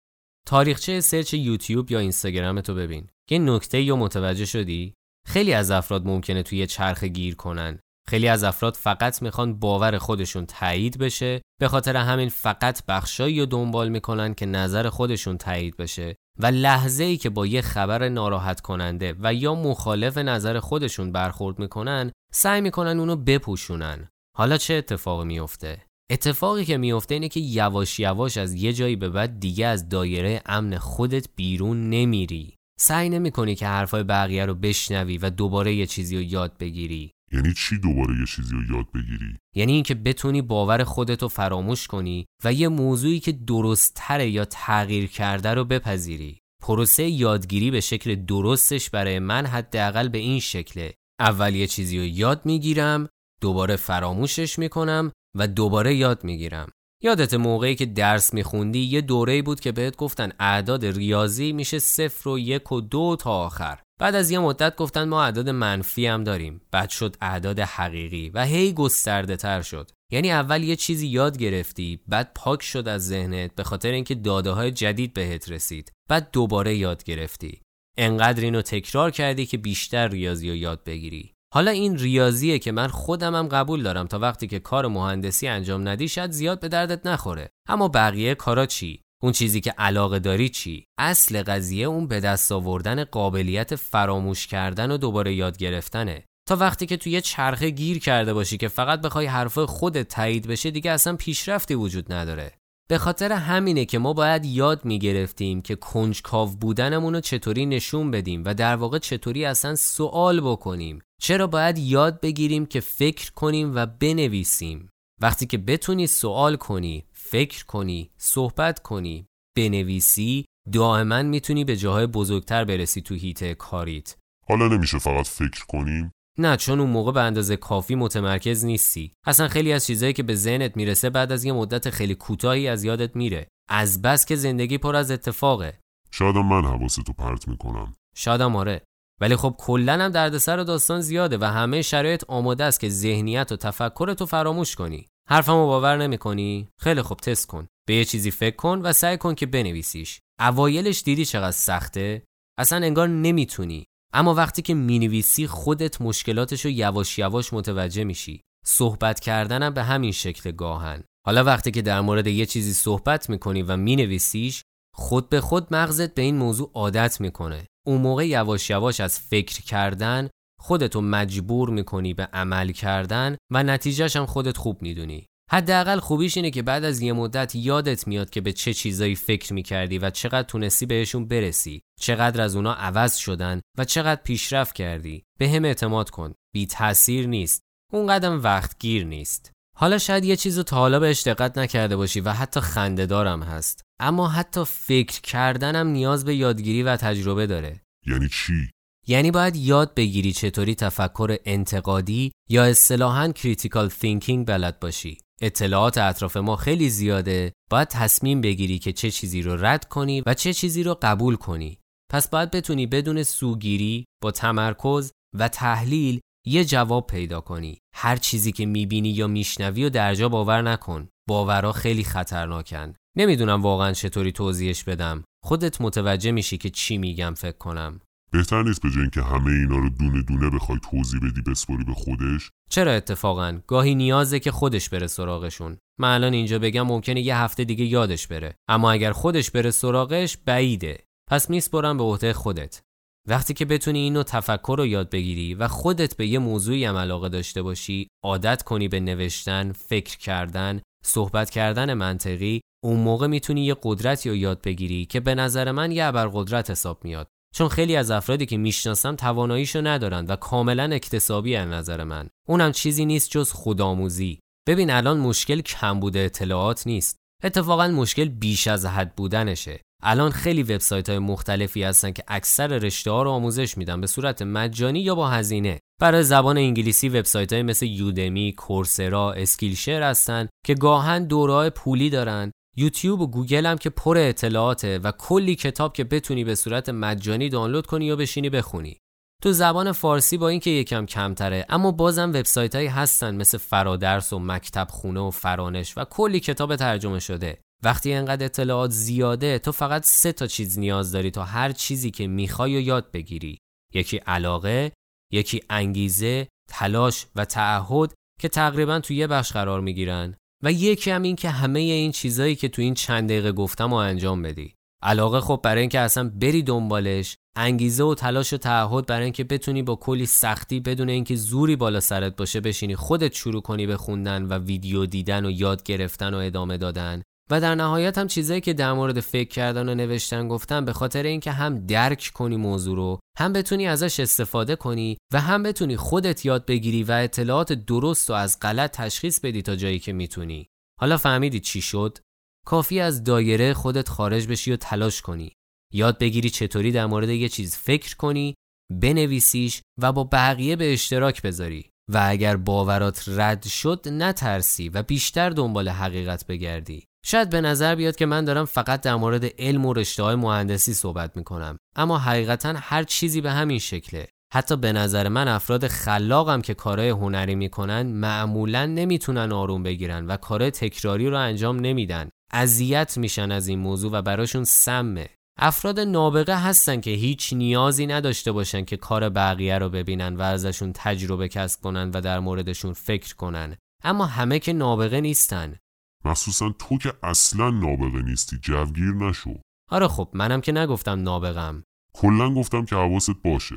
تاریخچه 0.46 1.00
سرچ 1.00 1.34
یوتیوب 1.34 1.90
یا 1.90 1.98
اینستاگرام 1.98 2.60
تو 2.60 2.74
ببین. 2.74 3.06
که 3.28 3.38
نکته 3.38 3.80
یا 3.80 3.96
متوجه 3.96 4.44
شدی؟ 4.44 4.94
خیلی 5.26 5.52
از 5.52 5.70
افراد 5.70 6.06
ممکنه 6.06 6.42
توی 6.42 6.66
چرخ 6.66 7.04
گیر 7.04 7.34
کنن. 7.34 7.78
خیلی 8.08 8.28
از 8.28 8.44
افراد 8.44 8.74
فقط 8.74 9.22
می‌خوان 9.22 9.58
باور 9.58 9.98
خودشون 9.98 10.46
تایید 10.46 10.98
بشه 10.98 11.42
به 11.60 11.68
خاطر 11.68 11.96
همین 11.96 12.28
فقط 12.28 12.86
بخشایی 12.86 13.40
رو 13.40 13.46
دنبال 13.46 13.88
می‌کنن 13.88 14.34
که 14.34 14.46
نظر 14.46 14.88
خودشون 14.88 15.38
تایید 15.38 15.76
بشه. 15.76 16.16
و 16.38 16.46
لحظه 16.46 17.04
ای 17.04 17.16
که 17.16 17.30
با 17.30 17.46
یه 17.46 17.60
خبر 17.60 18.08
ناراحت 18.08 18.60
کننده 18.60 19.14
و 19.20 19.34
یا 19.34 19.54
مخالف 19.54 20.18
نظر 20.18 20.60
خودشون 20.60 21.12
برخورد 21.12 21.58
می‌کنن 21.58 22.12
سعی 22.32 22.60
می‌کنن 22.60 23.00
اونو 23.00 23.16
بپوشونن. 23.16 24.08
حالا 24.36 24.56
چه 24.56 24.74
اتفاقی 24.74 25.26
میفته 25.26 25.82
اتفاقی 26.10 26.64
که 26.64 26.76
میفته 26.76 27.14
اینه 27.14 27.28
که 27.28 27.40
یواش 27.40 28.00
یواش 28.00 28.36
از 28.36 28.54
یه 28.54 28.72
جایی 28.72 28.96
به 28.96 29.08
بعد 29.08 29.40
دیگه 29.40 29.66
از 29.66 29.88
دایره 29.88 30.42
امن 30.46 30.78
خودت 30.78 31.26
بیرون 31.36 31.90
نمیری. 31.90 32.54
سعی 32.80 33.08
نمی‌کنی 33.08 33.54
که 33.54 33.66
حرفای 33.66 34.02
بقیه 34.02 34.46
رو 34.46 34.54
بشنوی 34.54 35.18
و 35.18 35.30
دوباره 35.30 35.74
یه 35.74 35.86
چیزی 35.86 36.16
رو 36.16 36.22
یاد 36.22 36.58
بگیری. 36.58 37.10
یعنی 37.32 37.54
چی 37.54 37.78
دوباره 37.78 38.20
یه 38.20 38.26
چیزی 38.26 38.54
رو 38.54 38.76
یاد 38.76 38.86
بگیری؟ 38.94 39.38
یعنی 39.54 39.72
اینکه 39.72 39.94
بتونی 39.94 40.42
باور 40.42 40.84
خودت 40.84 41.22
رو 41.22 41.28
فراموش 41.28 41.86
کنی 41.86 42.26
و 42.44 42.52
یه 42.52 42.68
موضوعی 42.68 43.20
که 43.20 43.32
درستتره 43.32 44.30
یا 44.30 44.44
تغییر 44.44 45.06
کرده 45.06 45.54
رو 45.54 45.64
بپذیری. 45.64 46.38
پروسه 46.62 47.02
یادگیری 47.02 47.70
به 47.70 47.80
شکل 47.80 48.14
درستش 48.14 48.90
برای 48.90 49.18
من 49.18 49.46
حداقل 49.46 50.08
به 50.08 50.18
این 50.18 50.40
شکله. 50.40 50.94
اول 51.20 51.54
یه 51.54 51.66
چیزی 51.66 51.98
رو 51.98 52.04
یاد 52.04 52.46
می‌گیرم 52.46 53.08
دوباره 53.40 53.76
فراموشش 53.76 54.58
می‌کنم 54.58 55.12
و 55.36 55.48
دوباره 55.48 55.94
یاد 55.94 56.24
می‌گیرم. 56.24 56.68
یادت 57.02 57.34
موقعی 57.34 57.74
که 57.74 57.86
درس 57.86 58.34
میخوندی 58.34 58.78
یه 58.78 59.00
دوره 59.00 59.42
بود 59.42 59.60
که 59.60 59.72
بهت 59.72 59.96
گفتن 59.96 60.32
اعداد 60.40 60.86
ریاضی 60.86 61.52
میشه 61.52 61.78
صفر 61.78 62.28
و 62.28 62.38
یک 62.38 62.72
و 62.72 62.80
دو 62.80 63.16
تا 63.20 63.30
آخر. 63.30 63.78
بعد 64.00 64.14
از 64.14 64.30
یه 64.30 64.38
مدت 64.38 64.76
گفتن 64.76 65.08
ما 65.08 65.22
اعداد 65.22 65.48
منفی 65.48 66.06
هم 66.06 66.24
داریم. 66.24 66.60
بعد 66.70 66.90
شد 66.90 67.16
اعداد 67.20 67.60
حقیقی 67.60 68.30
و 68.34 68.44
هی 68.44 68.72
گسترده 68.72 69.36
تر 69.36 69.62
شد. 69.62 69.90
یعنی 70.12 70.32
اول 70.32 70.62
یه 70.62 70.76
چیزی 70.76 71.06
یاد 71.06 71.38
گرفتی 71.38 72.00
بعد 72.08 72.32
پاک 72.34 72.62
شد 72.62 72.88
از 72.88 73.06
ذهنت 73.06 73.54
به 73.54 73.64
خاطر 73.64 73.90
اینکه 73.90 74.14
داده 74.14 74.50
های 74.50 74.70
جدید 74.70 75.14
بهت 75.14 75.50
رسید. 75.50 75.92
بعد 76.08 76.30
دوباره 76.32 76.76
یاد 76.76 77.04
گرفتی. 77.04 77.60
انقدر 77.98 78.44
اینو 78.44 78.62
تکرار 78.62 79.10
کردی 79.10 79.46
که 79.46 79.58
بیشتر 79.58 80.08
ریاضی 80.08 80.50
رو 80.50 80.56
یاد 80.56 80.84
بگیری. 80.84 81.34
حالا 81.54 81.70
این 81.70 81.98
ریاضیه 81.98 82.58
که 82.58 82.72
من 82.72 82.88
خودمم 82.88 83.48
قبول 83.48 83.82
دارم 83.82 84.06
تا 84.06 84.18
وقتی 84.18 84.46
که 84.46 84.58
کار 84.58 84.86
مهندسی 84.86 85.48
انجام 85.48 85.88
ندی 85.88 86.08
شاید 86.08 86.30
زیاد 86.30 86.60
به 86.60 86.68
دردت 86.68 87.06
نخوره. 87.06 87.48
اما 87.68 87.88
بقیه 87.88 88.34
کارا 88.34 88.66
چی؟ 88.66 89.00
اون 89.22 89.32
چیزی 89.32 89.60
که 89.60 89.70
علاقه 89.70 90.18
داری 90.18 90.48
چی؟ 90.48 90.84
اصل 90.98 91.42
قضیه 91.42 91.86
اون 91.86 92.06
به 92.06 92.20
دست 92.20 92.52
آوردن 92.52 93.04
قابلیت 93.04 93.76
فراموش 93.76 94.46
کردن 94.46 94.90
و 94.90 94.96
دوباره 94.96 95.34
یاد 95.34 95.56
گرفتنه. 95.56 96.24
تا 96.48 96.56
وقتی 96.56 96.86
که 96.86 96.96
توی 96.96 97.12
یه 97.12 97.20
چرخه 97.20 97.70
گیر 97.70 97.98
کرده 97.98 98.34
باشی 98.34 98.56
که 98.56 98.68
فقط 98.68 99.00
بخوای 99.00 99.26
حرف 99.26 99.58
خودت 99.58 100.08
تایید 100.08 100.46
بشه 100.46 100.70
دیگه 100.70 100.90
اصلا 100.90 101.16
پیشرفتی 101.16 101.74
وجود 101.74 102.12
نداره. 102.12 102.52
به 102.88 102.98
خاطر 102.98 103.32
همینه 103.32 103.84
که 103.84 103.98
ما 103.98 104.12
باید 104.12 104.44
یاد 104.44 104.84
می‌گرفتیم 104.84 105.62
که 105.62 105.76
کنجکاو 105.76 106.56
بودنمون 106.56 107.14
رو 107.14 107.20
چطوری 107.20 107.66
نشون 107.66 108.10
بدیم 108.10 108.42
و 108.46 108.54
در 108.54 108.76
واقع 108.76 108.98
چطوری 108.98 109.44
اصلا 109.44 109.74
سوال 109.76 110.40
بکنیم. 110.40 110.98
چرا 111.20 111.46
باید 111.46 111.78
یاد 111.78 112.20
بگیریم 112.20 112.66
که 112.66 112.80
فکر 112.80 113.32
کنیم 113.32 113.74
و 113.74 113.86
بنویسیم؟ 113.86 114.88
وقتی 115.20 115.46
که 115.46 115.58
بتونی 115.58 116.06
سوال 116.06 116.56
کنی 116.56 117.04
فکر 117.12 117.64
کنی 117.64 118.10
صحبت 118.16 118.78
کنی 118.78 119.26
بنویسی 119.56 120.44
دائما 120.72 121.22
می‌تونی 121.22 121.64
به 121.64 121.76
جاهای 121.76 122.06
بزرگتر 122.06 122.64
برسی 122.64 123.00
تو 123.00 123.14
هیته 123.14 123.54
کاریت. 123.54 124.16
حالا 124.48 124.68
نمیشه 124.68 124.98
فقط 124.98 125.26
فکر 125.26 125.64
کنیم؟ 125.68 126.12
نه 126.38 126.56
چون 126.56 126.80
اون 126.80 126.90
موقع 126.90 127.12
به 127.12 127.20
اندازه 127.20 127.56
کافی 127.56 127.94
متمرکز 127.94 128.64
نیستی. 128.64 129.12
اصلا 129.26 129.48
خیلی 129.48 129.72
از 129.72 129.86
چیزهایی 129.86 130.12
که 130.12 130.22
به 130.22 130.34
ذهنت 130.34 130.76
می‌رسه 130.76 131.10
بعد 131.10 131.32
از 131.32 131.44
یه 131.44 131.52
مدت 131.52 131.90
خیلی 131.90 132.14
کوتاهی 132.14 132.68
از 132.68 132.84
یادت 132.84 133.16
میره. 133.16 133.48
از 133.68 134.02
بس 134.02 134.26
که 134.26 134.36
زندگی 134.36 134.78
پر 134.78 134.96
از 134.96 135.10
اتفاقه. 135.10 135.78
شاید 136.10 136.36
من 136.36 136.64
حواستو 136.64 137.12
پرت 137.12 137.48
می‌کنم. 137.48 137.94
شادم 138.16 138.56
آره. 138.56 138.82
ولی 139.20 139.36
خب 139.36 139.54
کلا 139.58 139.92
هم 139.92 140.08
دردسر 140.08 140.58
و 140.58 140.64
داستان 140.64 141.00
زیاده 141.00 141.38
و 141.38 141.44
همه 141.44 141.82
شرایط 141.82 142.24
آماده 142.28 142.64
است 142.64 142.80
که 142.80 142.88
ذهنیت 142.88 143.52
و 143.52 143.56
تفکر 143.56 144.14
تو 144.14 144.26
فراموش 144.26 144.76
کنی. 144.76 145.06
حرفمو 145.28 145.66
باور 145.66 145.96
نمی‌کنی؟ 145.96 146.68
خیلی 146.80 147.02
خوب 147.02 147.18
تست 147.18 147.46
کن. 147.46 147.66
به 147.88 147.94
یه 147.94 148.04
چیزی 148.04 148.30
فکر 148.30 148.56
کن 148.56 148.80
و 148.84 148.92
سعی 148.92 149.16
کن 149.16 149.34
که 149.34 149.46
بنویسیش. 149.46 150.20
اوایلش 150.40 151.02
دیدی 151.02 151.24
چقدر 151.24 151.50
سخته؟ 151.50 152.22
اصلا 152.58 152.86
انگار 152.86 153.08
نمی‌تونی. 153.08 153.84
اما 154.12 154.34
وقتی 154.34 154.62
که 154.62 154.74
می‌نویسی 154.74 155.46
خودت 155.46 156.02
مشکلاتش 156.02 156.64
رو 156.64 156.70
یواش 156.70 157.18
یواش 157.18 157.52
متوجه 157.52 158.04
میشی. 158.04 158.40
صحبت 158.66 159.20
کردنم 159.20 159.74
به 159.74 159.82
همین 159.82 160.12
شکل 160.12 160.50
گاهن. 160.50 161.04
حالا 161.26 161.44
وقتی 161.44 161.70
که 161.70 161.82
در 161.82 162.00
مورد 162.00 162.26
یه 162.26 162.46
چیزی 162.46 162.72
صحبت 162.72 163.30
می‌کنی 163.30 163.62
و 163.62 163.76
مینویسیش 163.76 164.62
خود 164.94 165.28
به 165.28 165.40
خود 165.40 165.74
مغزت 165.74 166.14
به 166.14 166.22
این 166.22 166.36
موضوع 166.36 166.70
عادت 166.74 167.20
می‌کنه. 167.20 167.66
اون 167.88 168.00
موقع 168.00 168.26
یواش 168.26 168.70
یواش 168.70 169.00
از 169.00 169.18
فکر 169.18 169.62
کردن 169.62 170.28
خودتو 170.60 171.00
مجبور 171.00 171.70
می‌کنی 171.70 172.14
به 172.14 172.28
عمل 172.32 172.72
کردن 172.72 173.36
و 173.52 173.62
نتیجهش 173.62 174.16
هم 174.16 174.26
خودت 174.26 174.56
خوب 174.56 174.82
می‌دونی. 174.82 175.26
حداقل 175.50 175.98
خوبیش 175.98 176.36
اینه 176.36 176.50
که 176.50 176.62
بعد 176.62 176.84
از 176.84 177.00
یه 177.00 177.12
مدت 177.12 177.54
یادت 177.54 178.06
میاد 178.06 178.30
که 178.30 178.40
به 178.40 178.52
چه 178.52 178.74
چیزایی 178.74 179.14
فکر 179.14 179.52
می‌کردی 179.52 179.98
و 179.98 180.10
چقدر 180.10 180.42
تونستی 180.42 180.86
بهشون 180.86 181.28
برسی 181.28 181.80
چقدر 182.00 182.40
از 182.40 182.56
اونا 182.56 182.74
عوض 182.74 183.16
شدن 183.16 183.60
و 183.78 183.84
چقدر 183.84 184.22
پیشرفت 184.22 184.74
کردی. 184.74 185.22
به 185.38 185.48
هم 185.48 185.64
اعتماد 185.64 186.10
کن. 186.10 186.34
بی 186.54 186.66
تاثیر 186.66 187.26
نیست. 187.26 187.62
اون 187.92 188.06
قدم 188.06 188.42
وقت 188.42 188.78
گیر 188.78 189.04
نیست. 189.04 189.52
حالا 189.80 189.98
شاید 189.98 190.24
یه 190.24 190.36
چیزو 190.36 190.62
تا 190.62 190.76
حالا 190.76 190.98
بهش 190.98 191.22
دقت 191.22 191.58
نکرده 191.58 191.96
باشی 191.96 192.20
و 192.20 192.32
حتی 192.32 192.60
خنده 192.60 193.06
دارم 193.06 193.42
هست. 193.42 193.82
اما 194.00 194.28
حتی 194.28 194.64
فکر 194.64 195.20
کردنم 195.20 195.86
نیاز 195.86 196.24
به 196.24 196.34
یادگیری 196.34 196.82
و 196.82 196.96
تجربه 196.96 197.46
داره. 197.46 197.80
یعنی 198.06 198.28
چی؟ 198.28 198.70
یعنی 199.06 199.30
باید 199.30 199.56
یاد 199.56 199.94
بگیری 199.94 200.32
چطوری 200.32 200.74
تفکر 200.74 201.36
انتقادی 201.44 202.32
یا 202.50 202.64
اصطلاحاً 202.64 203.28
critical 203.28 203.88
thinking 203.88 204.46
بلد 204.46 204.80
باشی. 204.80 205.18
اطلاعات 205.40 205.98
اطراف 205.98 206.36
ما 206.36 206.56
خیلی 206.56 206.90
زیاده. 206.90 207.52
باید 207.70 207.88
تصمیم 207.88 208.40
بگیری 208.40 208.78
که 208.78 208.92
چه 208.92 209.10
چیزی 209.10 209.42
رو 209.42 209.56
رد 209.64 209.88
کنی 209.88 210.22
و 210.26 210.34
چه 210.34 210.52
چیزی 210.54 210.82
رو 210.82 210.98
قبول 211.02 211.36
کنی. 211.36 211.78
پس 212.10 212.28
باید 212.28 212.50
بتونی 212.50 212.86
بدون 212.86 213.22
سوگیری 213.22 214.04
با 214.22 214.30
تمرکز 214.30 215.12
و 215.38 215.48
تحلیل 215.48 216.20
یه 216.48 216.64
جواب 216.64 217.06
پیدا 217.06 217.40
کنی. 217.40 217.78
هر 217.94 218.16
چیزی 218.16 218.52
که 218.52 218.66
می‌بینی 218.66 219.10
یا 219.10 219.26
میشنوی 219.26 219.84
و 219.84 219.90
درجا 219.90 220.28
باور 220.28 220.62
نکن. 220.62 221.08
باورا 221.28 221.72
خیلی 221.72 222.04
خطرناکن. 222.04 222.94
نمی‌دونم 223.16 223.62
واقعا 223.62 223.92
چطوری 223.92 224.32
توضیحش 224.32 224.84
بدم. 224.84 225.24
خودت 225.44 225.80
متوجه 225.80 226.30
میشی 226.30 226.58
که 226.58 226.70
چی 226.70 226.98
میگم 226.98 227.34
فکر 227.36 227.58
کنم. 227.58 228.00
بهتر 228.32 228.62
نیست 228.62 228.82
به 228.82 229.10
که 229.12 229.22
همه 229.22 229.50
اینا 229.50 229.76
رو 229.76 229.88
دونه 229.88 230.22
دونه 230.22 230.50
بخوای 230.50 230.78
توضیح 230.90 231.20
بدی 231.20 231.42
بسپاری 231.42 231.84
به 231.84 231.94
خودش؟ 231.94 232.50
چرا 232.70 232.92
اتفاقا؟ 232.92 233.58
گاهی 233.66 233.94
نیازه 233.94 234.40
که 234.40 234.50
خودش 234.50 234.88
بره 234.88 235.06
سراغشون. 235.06 235.78
من 236.00 236.14
الان 236.14 236.32
اینجا 236.32 236.58
بگم 236.58 236.86
ممکنه 236.86 237.20
یه 237.20 237.36
هفته 237.36 237.64
دیگه 237.64 237.84
یادش 237.84 238.26
بره. 238.26 238.54
اما 238.68 238.90
اگر 238.90 239.12
خودش 239.12 239.50
بره 239.50 239.70
سراغش 239.70 240.36
بعیده. 240.36 241.04
پس 241.30 241.50
میسپرم 241.50 241.96
به 241.96 242.04
عهده 242.04 242.32
خودت. 242.32 242.80
وقتی 243.28 243.54
که 243.54 243.64
بتونی 243.64 243.98
اینو 243.98 244.22
تفکر 244.22 244.74
رو 244.78 244.86
یاد 244.86 245.10
بگیری 245.10 245.54
و 245.54 245.68
خودت 245.68 246.16
به 246.16 246.26
یه 246.26 246.38
موضوعی 246.38 246.84
هم 246.84 246.96
علاقه 246.96 247.28
داشته 247.28 247.62
باشی 247.62 248.08
عادت 248.24 248.62
کنی 248.62 248.88
به 248.88 249.00
نوشتن 249.00 249.72
فکر 249.72 250.18
کردن 250.18 250.80
صحبت 251.04 251.50
کردن 251.50 251.94
منطقی 251.94 252.60
اون 252.84 253.00
موقع 253.00 253.26
می‌تونی 253.26 253.64
یه 253.64 253.76
قدرتی 253.82 254.28
رو 254.28 254.36
یاد 254.36 254.62
بگیری 254.62 255.06
که 255.06 255.20
به 255.20 255.34
نظر 255.34 255.72
من 255.72 255.92
یه 255.92 256.04
ابرقدرت 256.04 256.70
حساب 256.70 257.04
میاد. 257.04 257.28
چون 257.54 257.68
خیلی 257.68 257.96
از 257.96 258.10
افرادی 258.10 258.46
که 258.46 258.56
می‌شناسم 258.56 259.16
تواناییشو 259.16 259.86
ندارن 259.86 260.26
و 260.26 260.36
کاملا 260.36 260.82
اکتسابی 260.92 261.56
از 261.56 261.68
نظر 261.68 262.04
من. 262.04 262.28
اونم 262.48 262.72
چیزی 262.72 263.06
نیست 263.06 263.30
جز 263.30 263.52
خودآموزی. 263.52 264.40
ببین 264.68 264.90
الان 264.90 265.18
مشکل 265.18 265.60
کمبود 265.60 266.16
اطلاعات 266.16 266.86
نیست. 266.86 267.16
اتفاقا 267.44 267.88
مشکل 267.88 268.28
بیش 268.28 268.68
از 268.68 268.86
حد 268.86 269.16
بودنشه. 269.16 269.80
الان 270.02 270.30
خیلی 270.30 270.62
وبسایت 270.62 271.08
های 271.08 271.18
مختلفی 271.18 271.82
هستن 271.82 272.10
که 272.10 272.22
اکثر 272.28 272.66
رشته 272.66 273.10
ها 273.10 273.22
رو 273.22 273.30
آموزش 273.30 273.78
میدن 273.78 274.00
به 274.00 274.06
صورت 274.06 274.42
مجانی 274.42 275.00
یا 275.00 275.14
با 275.14 275.28
هزینه. 275.28 275.78
برای 276.00 276.22
زبان 276.22 276.58
انگلیسی 276.58 277.08
وبسایت 277.08 277.52
های 277.52 277.62
مثل 277.62 277.86
یودمی، 277.86 278.52
کورسرا، 278.52 279.32
اسکیلشر 279.32 280.02
هستن 280.02 280.48
که 280.66 280.74
گاهن 280.74 281.24
دورهای 281.24 281.70
پولی 281.70 282.10
دارن. 282.10 282.52
یوتیوب 282.76 283.20
و 283.20 283.26
گوگل 283.26 283.66
هم 283.66 283.78
که 283.78 283.90
پر 283.90 284.18
اطلاعاته 284.18 284.98
و 284.98 285.12
کلی 285.12 285.54
کتاب 285.54 285.92
که 285.92 286.04
بتونی 286.04 286.44
به 286.44 286.54
صورت 286.54 286.88
مجانی 286.88 287.48
دانلود 287.48 287.86
کنی 287.86 288.04
یا 288.04 288.16
بشینی 288.16 288.50
بخونی. 288.50 288.98
تو 289.42 289.52
زبان 289.52 289.92
فارسی 289.92 290.38
با 290.38 290.48
اینکه 290.48 290.70
یکم 290.70 291.06
کمتره 291.06 291.66
اما 291.68 291.90
بازم 291.90 292.28
وبسایت 292.28 292.74
هایی 292.74 292.88
هستن 292.88 293.36
مثل 293.36 293.58
فرادرس 293.58 294.32
و 294.32 294.38
مکتب 294.38 294.86
خونه 294.90 295.20
و 295.20 295.30
فرانش 295.30 295.98
و 295.98 296.04
کلی 296.04 296.40
کتاب 296.40 296.76
ترجمه 296.76 297.18
شده. 297.18 297.58
وقتی 297.84 298.12
انقدر 298.12 298.44
اطلاعات 298.44 298.90
زیاده 298.90 299.58
تو 299.58 299.72
فقط 299.72 300.04
سه 300.04 300.32
تا 300.32 300.46
چیز 300.46 300.78
نیاز 300.78 301.12
داری 301.12 301.30
تا 301.30 301.44
هر 301.44 301.72
چیزی 301.72 302.10
که 302.10 302.26
می‌خوای 302.26 302.76
و 302.76 302.80
یاد 302.80 303.10
بگیری. 303.12 303.58
یکی 303.94 304.16
علاقه 304.16 304.92
یکی 305.32 305.62
انگیزه 305.70 306.48
تلاش 306.70 307.26
و 307.36 307.44
تعهد 307.44 308.14
که 308.40 308.48
تقریبا 308.48 309.00
تو 309.00 309.14
یه 309.14 309.26
بخش 309.26 309.52
قرار 309.52 309.80
می‌گیرن. 309.80 310.34
و 310.64 310.72
یکی 310.72 311.10
هم 311.10 311.22
این 311.22 311.36
که 311.36 311.50
همه 311.50 311.80
این 311.80 312.12
چیزایی 312.12 312.56
که 312.56 312.68
تو 312.68 312.82
این 312.82 312.94
چند 312.94 313.28
دقیقه 313.28 313.52
گفتم 313.52 313.92
و 313.92 313.96
انجام 313.96 314.42
بدی. 314.42 314.74
علاقه 315.02 315.40
خب 315.40 315.60
برای 315.62 315.80
اینکه 315.80 316.00
اصلا 316.00 316.28
بری 316.28 316.62
دنبالش. 316.62 317.36
انگیزه 317.56 318.04
و 318.04 318.14
تلاش 318.14 318.52
و 318.52 318.56
تعهد 318.56 319.06
برای 319.06 319.24
اینکه 319.24 319.44
بتونی 319.44 319.82
با 319.82 319.96
کلی 319.96 320.26
سختی 320.26 320.80
بدون 320.80 321.08
اینکه 321.08 321.36
زوری 321.36 321.76
بالا 321.76 322.00
سرت 322.00 322.36
باشه 322.36 322.60
بشینی 322.60 322.96
خودت 322.96 323.34
شروع 323.34 323.62
کنی 323.62 323.86
به 323.86 323.96
خوندن 323.96 324.42
و 324.42 324.58
ویدیو 324.58 325.06
دیدن 325.06 325.46
و 325.46 325.50
یاد 325.50 325.82
گرفتن 325.82 326.34
و 326.34 326.36
ادامه 326.36 326.76
دادن. 326.76 327.22
و 327.50 327.60
در 327.60 327.74
نهایت 327.74 328.18
هم 328.18 328.26
چیزایی 328.26 328.60
که 328.60 328.72
در 328.72 328.92
مورد 328.92 329.20
فکر 329.20 329.48
کردن 329.48 329.88
و 329.88 329.94
نوشتن 329.94 330.48
گفتن 330.48 330.84
به 330.84 330.92
خاطر 330.92 331.22
اینکه 331.22 331.52
هم 331.52 331.86
درک 331.86 332.30
کنی 332.34 332.56
موضوع 332.56 332.96
رو 332.96 333.20
هم 333.38 333.52
بتونی 333.52 333.86
ازش 333.86 334.20
استفاده 334.20 334.76
کنی 334.76 335.18
و 335.32 335.40
هم 335.40 335.62
بتونی 335.62 335.96
خودت 335.96 336.44
یاد 336.44 336.66
بگیری 336.66 337.02
و 337.02 337.12
اطلاعات 337.12 337.72
درست 337.72 338.30
و 338.30 338.32
از 338.32 338.58
غلط 338.60 338.96
تشخیص 338.96 339.40
بدی 339.40 339.62
تا 339.62 339.76
جایی 339.76 339.98
که 339.98 340.12
می‌تونی. 340.12 340.66
حالا 341.00 341.16
فهمیدی 341.16 341.60
چی 341.60 341.82
شد؟ 341.82 342.18
کافی 342.66 343.00
از 343.00 343.24
دایره 343.24 343.74
خودت 343.74 344.08
خارج 344.08 344.46
بشی 344.46 344.72
و 344.72 344.76
تلاش 344.76 345.22
کنی. 345.22 345.52
یاد 345.92 346.18
بگیری 346.18 346.50
چطوری 346.50 346.92
در 346.92 347.06
مورد 347.06 347.28
یه 347.28 347.48
چیز 347.48 347.76
فکر 347.76 348.16
کنی 348.16 348.54
بنویسیش 348.92 349.82
و 349.98 350.12
با 350.12 350.24
بقیه 350.24 350.76
به 350.76 350.92
اشتراک 350.92 351.42
بذاری. 351.42 351.90
و 352.10 352.20
اگر 352.28 352.56
باورات 352.56 353.24
رد 353.26 353.66
شد 353.66 354.08
نترسی 354.08 354.88
و 354.88 355.02
بیشتر 355.02 355.50
دنبال 355.50 355.88
حقیقت 355.88 356.46
بگردی. 356.46 357.07
شاید 357.24 357.50
به 357.50 357.60
نظر 357.60 357.94
بیاد 357.94 358.16
که 358.16 358.26
من 358.26 358.44
دارم 358.44 358.64
فقط 358.64 359.00
در 359.00 359.14
مورد 359.14 359.44
علم 359.58 359.86
و 359.86 359.92
رشته 359.92 360.22
های 360.22 360.34
مهندسی 360.34 360.94
صحبت 360.94 361.36
می‌کنم. 361.36 361.78
اما 361.96 362.18
حقیقتا 362.18 362.74
هر 362.76 363.02
چیزی 363.02 363.40
به 363.40 363.50
همین 363.52 363.78
شکله. 363.78 364.28
حتی 364.54 364.76
به 364.76 364.92
نظر 364.92 365.28
من 365.28 365.48
افراد 365.48 365.86
خلاقم 365.88 366.60
که 366.60 366.74
کارهای 366.74 367.08
هنری 367.08 367.54
می‌کنن 367.54 368.02
معمولا 368.02 368.86
نمی‌تونن 368.86 369.52
آروم 369.52 369.82
بگیرن 369.82 370.26
و 370.26 370.36
کارهای 370.36 370.70
تکراری 370.70 371.30
رو 371.30 371.36
انجام 371.38 371.80
نمیدن. 371.80 372.30
اذیت 372.52 373.18
میشن 373.18 373.52
از 373.52 373.68
این 373.68 373.78
موضوع 373.78 374.12
و 374.12 374.22
براشون 374.22 374.64
سمه. 374.64 375.28
افراد 375.60 376.00
نابغه 376.00 376.56
هستن 376.56 377.00
که 377.00 377.10
هیچ 377.10 377.52
نیازی 377.52 378.06
نداشته 378.06 378.52
باشن 378.52 378.84
که 378.84 378.96
کار 378.96 379.28
بقیه 379.28 379.78
رو 379.78 379.88
ببینن 379.88 380.36
و 380.36 380.42
ازشون 380.42 380.92
تجربه 380.94 381.48
کسب 381.48 381.80
کنن 381.80 382.10
و 382.10 382.20
در 382.20 382.40
موردشون 382.40 382.92
فکر 382.92 383.34
کنن. 383.34 383.76
اما 384.04 384.26
همه 384.26 384.58
که 384.58 384.72
نابغه 384.72 385.20
نیستن. 385.20 385.76
مخصوصا 386.24 386.74
تو 386.78 386.98
که 386.98 387.12
اصلا 387.22 387.70
نابغه 387.70 388.22
نیستی 388.22 388.58
جوگیر 388.58 389.14
نشو. 389.14 389.54
آره 389.90 390.08
خب 390.08 390.28
منم 390.32 390.60
که 390.60 390.72
نگفتم 390.72 391.22
نابغم 391.22 391.82
کلا 392.14 392.54
گفتم 392.54 392.84
که 392.84 392.96
حواست 392.96 393.30
باشه. 393.44 393.76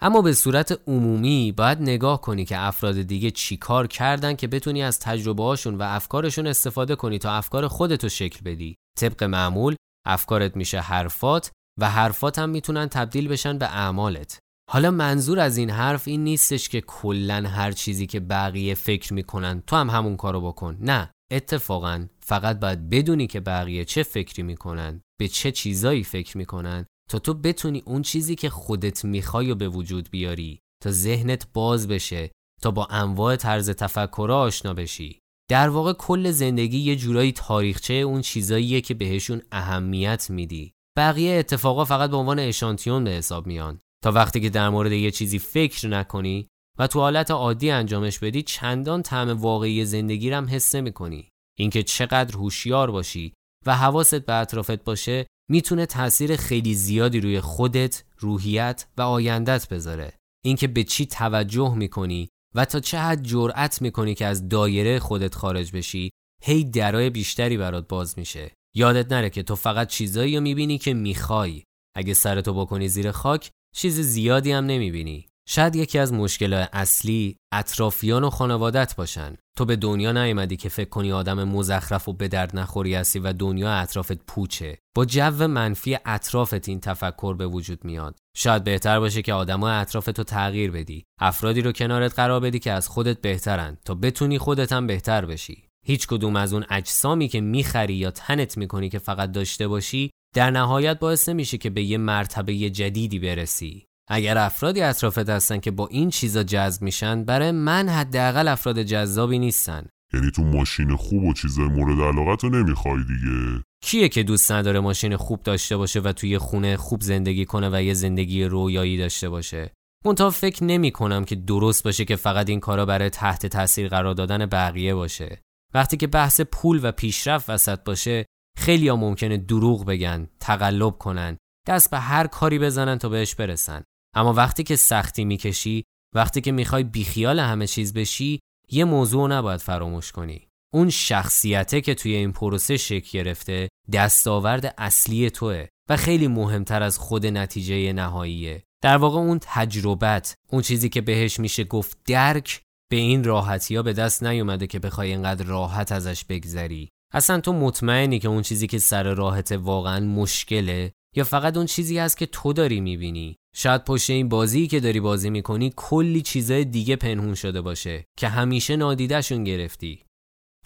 اما 0.00 0.22
به 0.22 0.32
صورت 0.32 0.80
عمومی 0.86 1.52
باید 1.52 1.82
نگاه 1.82 2.20
کنی 2.20 2.44
که 2.44 2.58
افراد 2.58 3.02
دیگه 3.02 3.30
چی 3.30 3.56
کار 3.56 3.86
کردن 3.86 4.36
که 4.36 4.46
بتونی 4.46 4.82
از 4.82 5.00
تجربه 5.00 5.42
هاشون 5.44 5.74
و 5.74 5.82
افکارشون 5.82 6.46
استفاده 6.46 6.96
کنی 6.96 7.18
تا 7.18 7.32
افکار 7.32 7.68
خودتو 7.68 8.08
شکل 8.08 8.40
بدی. 8.44 8.74
طبق 8.98 9.24
معمول 9.24 9.76
افکارت 10.06 10.56
میشه 10.56 10.80
حرفات 10.80 11.50
و 11.80 11.90
حرفات 11.90 12.38
هم 12.38 12.50
می‌تونن 12.50 12.86
تبدیل 12.86 13.28
بشن 13.28 13.58
به 13.58 13.66
اعمالت. 13.66 14.38
حالا 14.70 14.90
منظور 14.90 15.40
از 15.40 15.56
این 15.56 15.70
حرف 15.70 16.08
این 16.08 16.24
نیستش 16.24 16.68
که 16.68 16.80
کلا 16.80 17.48
هر 17.48 17.72
چیزی 17.72 18.06
که 18.06 18.20
بقیه 18.20 18.74
فکر 18.74 19.12
می‌کنن 19.14 19.62
تو 19.66 19.76
هم 19.76 19.90
همون 19.90 20.16
کارو 20.16 20.40
بکن. 20.40 20.76
نه. 20.80 21.10
اتفاقا 21.30 22.06
فقط 22.20 22.60
باید 22.60 22.90
بدونی 22.90 23.26
که 23.26 23.40
بقیه 23.40 23.84
چه 23.84 24.02
فکری 24.02 24.42
می‌کنن 24.42 25.02
به 25.20 25.28
چه 25.28 25.52
چیزایی 25.52 26.04
فکر 26.04 26.38
می‌کنن 26.38 26.86
تا 27.10 27.18
تو 27.18 27.34
بتونی 27.34 27.82
اون 27.86 28.02
چیزی 28.02 28.34
که 28.34 28.50
خودت 28.50 29.04
می‌خوای 29.04 29.50
و 29.50 29.54
به 29.54 29.68
وجود 29.68 30.10
بیاری 30.10 30.60
تا 30.82 30.90
ذهنت 30.90 31.46
باز 31.52 31.88
بشه 31.88 32.30
تا 32.62 32.70
با 32.70 32.84
انواع 32.84 33.36
طرز 33.36 33.70
تفکر 33.70 34.28
آشنا 34.32 34.74
بشی. 34.74 35.18
در 35.50 35.68
واقع 35.68 35.92
کل 35.92 36.30
زندگی 36.30 36.78
یه 36.78 36.96
جورایی 36.96 37.32
تاریخچه 37.32 37.94
اون 37.94 38.20
چیزاییه 38.20 38.80
که 38.80 38.94
بهشون 38.94 39.42
اهمیت 39.52 40.30
میدی. 40.30 40.72
بقیه 40.96 41.38
اتفاقا 41.38 41.84
فقط 41.84 42.10
به 42.10 42.16
عنوان 42.16 42.38
اشانتیون 42.38 43.04
به 43.04 43.10
حساب 43.10 43.46
میان. 43.46 43.80
تا 44.04 44.12
وقتی 44.12 44.40
که 44.40 44.50
در 44.50 44.68
مورد 44.68 44.92
یه 44.92 45.10
چیزی 45.10 45.38
فکر 45.38 45.88
نکنی 45.88 46.48
و 46.78 46.86
تو 46.86 47.00
حالت 47.00 47.30
عادی 47.30 47.70
انجامش 47.70 48.18
بدی 48.18 48.42
چندان 48.42 49.02
طعم 49.02 49.30
واقعی 49.30 49.84
زندگی 49.84 50.30
رم 50.30 50.48
حس 50.50 50.76
کنی 50.76 51.28
اینکه 51.58 51.82
چقدر 51.82 52.36
هوشیار 52.36 52.90
باشی 52.90 53.32
و 53.66 53.76
حواست 53.76 54.14
به 54.14 54.34
اطرافت 54.34 54.84
باشه 54.84 55.26
می‌تونه 55.50 55.86
تاثیر 55.86 56.36
خیلی 56.36 56.74
زیادی 56.74 57.20
روی 57.20 57.40
خودت، 57.40 58.04
روحیت 58.18 58.86
و 58.96 59.02
آیندت 59.02 59.68
بذاره. 59.68 60.12
اینکه 60.44 60.66
به 60.66 60.84
چی 60.84 61.06
توجه 61.06 61.74
می‌کنی 61.74 62.28
و 62.54 62.64
تا 62.64 62.80
چه 62.80 62.98
حد 62.98 63.22
جرأت 63.22 63.82
می‌کنی 63.82 64.14
که 64.14 64.26
از 64.26 64.48
دایره 64.48 64.98
خودت 64.98 65.34
خارج 65.34 65.72
بشی، 65.72 66.10
هی 66.42 66.64
درای 66.64 67.10
بیشتری 67.10 67.56
برات 67.56 67.88
باز 67.88 68.18
میشه. 68.18 68.52
یادت 68.76 69.12
نره 69.12 69.30
که 69.30 69.42
تو 69.42 69.56
فقط 69.56 69.88
چیزایی 69.88 70.36
رو 70.36 70.42
می‌بینی 70.42 70.78
که 70.78 70.94
می‌خوای. 70.94 71.62
اگه 71.96 72.14
سرتو 72.14 72.54
بکنی 72.54 72.88
زیر 72.88 73.10
خاک، 73.10 73.50
چیز 73.76 74.00
زیادی 74.00 74.52
هم 74.52 74.66
نمی‌بینی. 74.66 75.28
شاید 75.50 75.76
یکی 75.76 75.98
از 75.98 76.12
مشکلات 76.12 76.68
اصلی 76.72 77.36
اطرافیان 77.52 78.24
و 78.24 78.30
خانوادت 78.30 78.96
باشن. 78.96 79.34
تو 79.56 79.64
به 79.64 79.76
دنیا 79.76 80.12
نیومدی 80.12 80.56
که 80.56 80.68
فکر 80.68 80.88
کنی 80.88 81.12
آدم 81.12 81.44
مزخرف 81.44 82.08
و 82.08 82.12
به 82.12 82.28
درد 82.28 82.56
نخوری 82.56 82.94
هستی 82.94 83.18
و 83.18 83.32
دنیا 83.32 83.72
اطرافت 83.72 84.24
پوچه. 84.26 84.78
با 84.96 85.04
جو 85.04 85.46
منفی 85.46 85.98
اطرافت 86.06 86.68
این 86.68 86.80
تفکر 86.80 87.34
به 87.34 87.46
وجود 87.46 87.84
میاد. 87.84 88.18
شاید 88.36 88.64
بهتر 88.64 89.00
باشه 89.00 89.22
که 89.22 89.32
آدمای 89.32 89.72
اطرافت 89.72 90.18
رو 90.18 90.24
تغییر 90.24 90.70
بدی. 90.70 91.04
افرادی 91.20 91.62
رو 91.62 91.72
کنارت 91.72 92.14
قرار 92.14 92.40
بدی 92.40 92.58
که 92.58 92.72
از 92.72 92.88
خودت 92.88 93.20
بهترن. 93.20 93.78
تا 93.84 93.94
بتونی 93.94 94.38
خودت 94.38 94.72
هم 94.72 94.86
بهتر 94.86 95.26
بشی. 95.26 95.64
هیچ 95.86 96.06
کدوم 96.06 96.36
از 96.36 96.52
اون 96.52 96.64
اجسامی 96.70 97.28
که 97.28 97.40
می‌خری 97.40 97.94
یا 97.94 98.10
تنت 98.10 98.56
می‌کنی 98.58 98.88
که 98.88 98.98
فقط 98.98 99.32
داشته 99.32 99.68
باشی 99.68 100.10
در 100.34 100.50
نهایت 100.50 100.98
باعث 100.98 101.28
نمیشه 101.28 101.58
که 101.58 101.70
به 101.70 101.82
یه 101.82 101.98
مرتبه 101.98 102.70
جدیدی 102.70 103.18
برسی. 103.18 103.87
اگر 104.10 104.38
افرادی 104.38 104.82
اطرافت 104.82 105.28
هستن 105.28 105.58
که 105.58 105.70
با 105.70 105.86
این 105.86 106.10
چیزا 106.10 106.42
جذب 106.42 106.82
میشن 106.82 107.24
برای 107.24 107.50
من 107.50 107.88
حداقل 107.88 108.48
افراد 108.48 108.82
جذابی 108.82 109.38
نیستن. 109.38 109.86
یعنی 110.14 110.30
تو 110.30 110.44
ماشین 110.44 110.96
خوب 110.96 111.24
و 111.24 111.32
چیزای 111.32 111.68
مورد 111.68 112.00
علاقت 112.00 112.44
رو 112.44 112.50
نمی‌خوای 112.50 113.04
دیگه؟ 113.04 113.64
کیه 113.82 114.08
که 114.08 114.22
دوست 114.22 114.52
نداره 114.52 114.80
ماشین 114.80 115.16
خوب 115.16 115.42
داشته 115.42 115.76
باشه 115.76 116.00
و 116.00 116.12
توی 116.12 116.38
خونه 116.38 116.76
خوب 116.76 117.00
زندگی 117.00 117.44
کنه 117.44 117.70
و 117.72 117.82
یه 117.82 117.94
زندگی 117.94 118.44
رویایی 118.44 118.98
داشته 118.98 119.28
باشه؟ 119.28 119.72
منتها 120.04 120.30
فکر 120.30 120.64
نمی 120.64 120.90
کنم 120.90 121.24
که 121.24 121.36
درست 121.36 121.84
باشه 121.84 122.04
که 122.04 122.16
فقط 122.16 122.48
این 122.48 122.60
کارا 122.60 122.86
برای 122.86 123.10
تحت 123.10 123.46
تاثیر 123.46 123.88
قرار 123.88 124.14
دادن 124.14 124.46
بقیه 124.46 124.94
باشه. 124.94 125.42
وقتی 125.74 125.96
که 125.96 126.06
بحث 126.06 126.40
پول 126.40 126.80
و 126.82 126.92
پیشرفت 126.92 127.50
وسط 127.50 127.84
باشه 127.84 128.26
خیلی 128.58 128.88
ها 128.88 128.96
ممکنه 128.96 129.36
دروغ 129.36 129.84
بگن 129.84 130.28
تقلب 130.40 130.98
کنن 130.98 131.36
دست 131.66 131.90
به 131.90 131.98
هر 131.98 132.26
کاری 132.26 132.58
بزنن 132.58 132.98
تا 132.98 133.08
بهش 133.08 133.34
برسن. 133.34 133.82
اما 134.18 134.32
وقتی 134.32 134.62
که 134.62 134.76
سختی 134.76 135.24
می‌کشی 135.24 135.84
وقتی 136.14 136.40
که 136.40 136.52
می‌خوای 136.52 136.84
بیخیال 136.84 137.40
همه 137.40 137.66
چیز 137.66 137.92
بشی 137.92 138.40
یه 138.70 138.84
موضوع 138.84 139.28
نباید 139.28 139.60
فراموش 139.60 140.12
کنی. 140.12 140.48
اون 140.74 140.90
شخصیته 140.90 141.80
که 141.80 141.94
توی 141.94 142.14
این 142.14 142.32
پروسه 142.32 142.76
شکل 142.76 143.18
گرفته 143.18 143.68
دستاورد 143.92 144.74
اصلی 144.78 145.30
توه 145.30 145.66
و 145.90 145.96
خیلی 145.96 146.28
مهمتر 146.28 146.82
از 146.82 146.98
خود 146.98 147.26
نتیجه 147.26 147.92
نهاییه. 147.92 148.62
در 148.82 148.96
واقع 148.96 149.18
اون 149.18 149.38
تجربت 149.42 150.34
اون 150.50 150.62
چیزی 150.62 150.88
که 150.88 151.00
بهش 151.00 151.40
میشه 151.40 151.64
گفت 151.64 151.98
درک 152.06 152.60
به 152.90 152.96
این 152.96 153.24
راحتی 153.24 153.76
ها 153.76 153.82
به 153.82 153.92
دست 153.92 154.22
نیومده 154.22 154.66
که 154.66 154.78
بخوای 154.78 155.10
اینقدر 155.10 155.44
راحت 155.44 155.92
ازش 155.92 156.24
بگذری. 156.24 156.88
اصلا 157.14 157.40
تو 157.40 157.52
مطمئنی 157.52 158.18
که 158.18 158.28
اون 158.28 158.42
چیزی 158.42 158.66
که 158.66 158.78
سر 158.78 159.14
راحت 159.14 159.52
واقعا 159.52 160.00
مشکله؟ 160.00 160.92
یا 161.16 161.24
فقط 161.24 161.56
اون 161.56 161.66
چیزی 161.66 161.98
هست 161.98 162.16
که 162.16 162.26
تو 162.26 162.52
داری 162.52 162.80
می‌بینی؟ 162.80 163.36
شاید 163.56 163.84
پشت 163.84 164.10
این 164.10 164.28
بازی 164.28 164.66
که 164.66 164.80
داری 164.80 165.00
بازی 165.00 165.30
می‌کنی 165.30 165.72
کلی 165.76 166.22
چیزای 166.22 166.64
دیگه 166.64 166.96
پنهون 166.96 167.34
شده 167.34 167.60
باشه 167.60 168.04
که 168.18 168.28
همیشه 168.28 168.76
نادیدشون 168.76 169.44
گرفتی. 169.44 170.04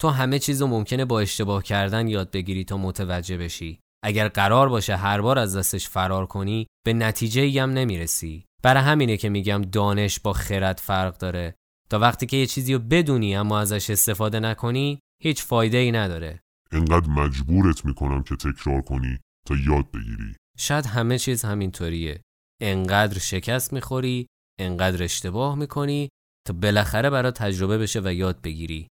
تو 0.01 0.09
همه 0.09 0.39
چیز 0.39 0.61
رو 0.61 0.67
ممکنه 0.67 1.05
با 1.05 1.19
اشتباه 1.19 1.63
کردن 1.63 2.07
یاد 2.07 2.31
بگیری 2.31 2.63
تا 2.63 2.77
متوجه 2.77 3.37
بشی. 3.37 3.79
اگر 4.03 4.27
قرار 4.27 4.69
باشه 4.69 4.95
هر 4.95 5.21
بار 5.21 5.39
از 5.39 5.55
دستش 5.55 5.89
فرار 5.89 6.25
کنی 6.25 6.67
به 6.85 6.93
نتیجه 6.93 7.61
هم 7.61 7.69
نمی‌رسی. 7.69 8.45
برای 8.63 8.83
همینه 8.83 9.17
که 9.17 9.29
میگم 9.29 9.61
دانش 9.61 10.19
با 10.19 10.33
خرد 10.33 10.77
فرق 10.77 11.17
داره. 11.17 11.55
تا 11.89 11.99
وقتی 11.99 12.25
که 12.25 12.37
یه 12.37 12.45
چیزی 12.45 12.73
رو 12.73 12.79
بدونی 12.79 13.35
اما 13.35 13.59
ازش 13.59 13.89
استفاده 13.89 14.39
نکنی 14.39 14.99
هیچ 15.21 15.43
فایده 15.43 15.77
ای 15.77 15.91
نداره. 15.91 16.39
انقدر 16.71 17.09
مجبورت 17.09 17.85
می‌کنم 17.85 18.23
که 18.23 18.35
تکرار 18.35 18.81
کنی. 18.81 19.19
تا 19.47 19.55
یاد 19.55 19.91
بگیری. 19.91 20.35
شاید 20.57 20.85
همه 20.85 21.19
چیز 21.19 21.45
همینطوریه. 21.45 22.21
انقدر 22.61 23.19
شکست 23.19 23.73
می‌خوری 23.73 24.27
انقدر 24.59 25.03
اشتباه 25.03 25.55
می‌کنی 25.55 26.09
تا 26.47 26.53
بالاخره 26.53 27.09
برای 27.09 27.31
تجربه 27.31 27.77
بشه 27.77 28.01
و 28.03 28.13
یاد 28.13 28.41
بگیری. 28.41 28.87